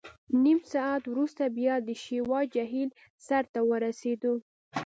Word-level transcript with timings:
نیم 0.43 0.59
ساعت 0.71 1.03
وروسته 1.11 1.43
بیا 1.57 1.75
د 1.87 1.89
شیوا 2.03 2.39
جهیل 2.53 2.89
سر 3.27 3.43
ته 3.53 3.59
ورسېدو. 3.69 4.33